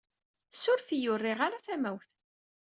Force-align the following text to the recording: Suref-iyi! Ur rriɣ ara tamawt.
Suref-iyi! 0.61 1.09
Ur 1.13 1.19
rriɣ 1.21 1.39
ara 1.47 1.65
tamawt. 1.65 2.09